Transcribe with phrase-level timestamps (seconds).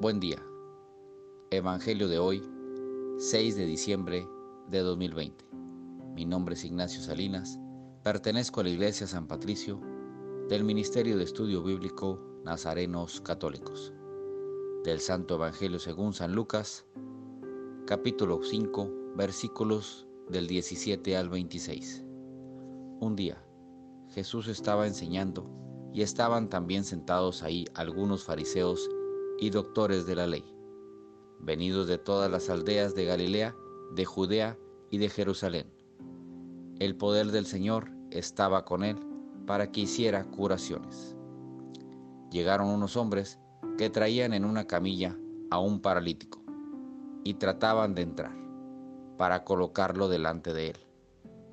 [0.00, 0.42] Buen día.
[1.50, 2.42] Evangelio de hoy,
[3.18, 4.26] 6 de diciembre
[4.70, 5.44] de 2020.
[6.14, 7.58] Mi nombre es Ignacio Salinas,
[8.02, 9.78] pertenezco a la Iglesia San Patricio
[10.48, 13.92] del Ministerio de Estudio Bíblico Nazarenos Católicos.
[14.84, 16.86] Del Santo Evangelio según San Lucas,
[17.86, 22.06] capítulo 5, versículos del 17 al 26.
[23.00, 23.44] Un día,
[24.14, 25.46] Jesús estaba enseñando
[25.92, 28.88] y estaban también sentados ahí algunos fariseos
[29.40, 30.44] y doctores de la ley,
[31.40, 33.56] venidos de todas las aldeas de Galilea,
[33.94, 34.58] de Judea
[34.90, 35.72] y de Jerusalén.
[36.78, 38.98] El poder del Señor estaba con él
[39.46, 41.16] para que hiciera curaciones.
[42.30, 43.40] Llegaron unos hombres
[43.78, 45.16] que traían en una camilla
[45.50, 46.42] a un paralítico
[47.24, 48.36] y trataban de entrar
[49.16, 50.76] para colocarlo delante de él.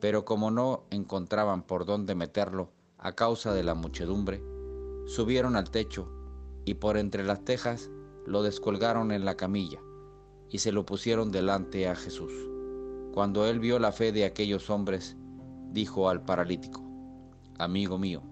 [0.00, 4.42] Pero como no encontraban por dónde meterlo a causa de la muchedumbre,
[5.06, 6.23] subieron al techo
[6.64, 7.90] y por entre las tejas
[8.26, 9.80] lo descolgaron en la camilla
[10.50, 12.32] y se lo pusieron delante a Jesús.
[13.12, 15.16] Cuando él vio la fe de aquellos hombres,
[15.72, 16.82] dijo al paralítico,
[17.58, 18.22] Amigo mío,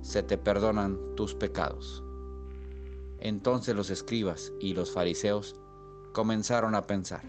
[0.00, 2.02] se te perdonan tus pecados.
[3.20, 5.54] Entonces los escribas y los fariseos
[6.12, 7.22] comenzaron a pensar,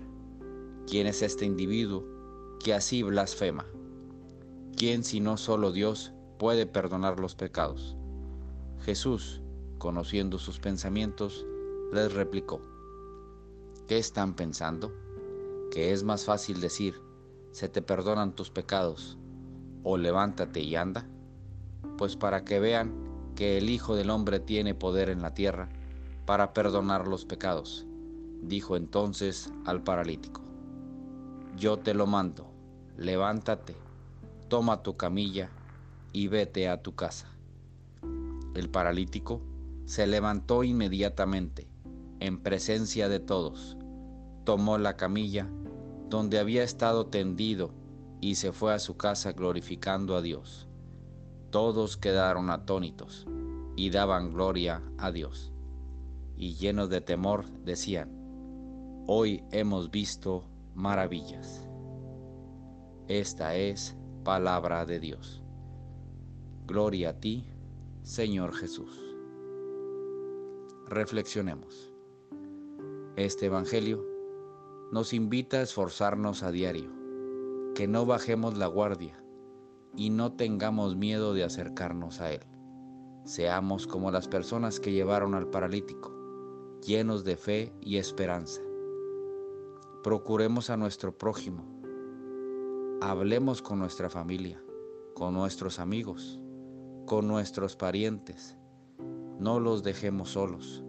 [0.87, 2.03] ¿quién es este individuo
[2.63, 3.65] que así blasfema?
[4.75, 7.95] ¿Quién si no solo Dios puede perdonar los pecados?
[8.79, 9.42] Jesús,
[9.83, 11.45] conociendo sus pensamientos,
[11.91, 12.61] les replicó,
[13.85, 14.93] ¿qué están pensando?
[15.71, 17.01] Que es más fácil decir,
[17.51, 19.17] se te perdonan tus pecados,
[19.83, 21.05] o levántate y anda,
[21.97, 22.93] pues para que vean
[23.35, 25.67] que el Hijo del Hombre tiene poder en la tierra
[26.25, 27.85] para perdonar los pecados,
[28.41, 30.39] dijo entonces al paralítico,
[31.57, 32.49] yo te lo mando,
[32.95, 33.75] levántate,
[34.47, 35.49] toma tu camilla
[36.13, 37.27] y vete a tu casa.
[38.55, 39.41] El paralítico
[39.85, 41.67] se levantó inmediatamente,
[42.19, 43.77] en presencia de todos,
[44.45, 45.49] tomó la camilla
[46.09, 47.73] donde había estado tendido
[48.21, 50.69] y se fue a su casa glorificando a Dios.
[51.49, 53.27] Todos quedaron atónitos
[53.75, 55.51] y daban gloria a Dios.
[56.37, 58.09] Y llenos de temor decían,
[59.05, 61.67] hoy hemos visto maravillas.
[63.07, 65.41] Esta es palabra de Dios.
[66.65, 67.45] Gloria a ti,
[68.03, 69.12] Señor Jesús
[70.93, 71.93] reflexionemos.
[73.15, 74.05] Este Evangelio
[74.91, 76.89] nos invita a esforzarnos a diario,
[77.75, 79.23] que no bajemos la guardia
[79.95, 82.41] y no tengamos miedo de acercarnos a Él.
[83.25, 86.11] Seamos como las personas que llevaron al paralítico,
[86.85, 88.61] llenos de fe y esperanza.
[90.03, 91.63] Procuremos a nuestro prójimo.
[93.01, 94.61] Hablemos con nuestra familia,
[95.13, 96.39] con nuestros amigos,
[97.05, 98.57] con nuestros parientes
[99.43, 100.85] no los dejemos solos.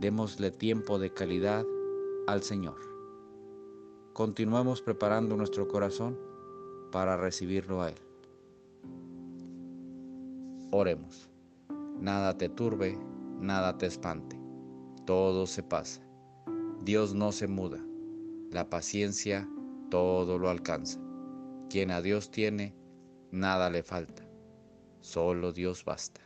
[0.00, 1.64] Démosle tiempo de calidad
[2.26, 2.80] al Señor.
[4.12, 6.18] Continuemos preparando nuestro corazón
[6.90, 7.98] para recibirlo a Él.
[10.72, 11.30] Oremos.
[12.00, 12.98] Nada te turbe,
[13.38, 14.36] nada te espante.
[15.04, 16.02] Todo se pasa.
[16.82, 17.78] Dios no se muda.
[18.50, 19.48] La paciencia
[19.90, 20.98] todo lo alcanza.
[21.70, 22.74] Quien a Dios tiene,
[23.30, 24.28] nada le falta.
[25.02, 26.25] Solo Dios basta.